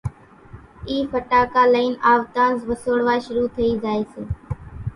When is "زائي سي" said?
3.83-4.21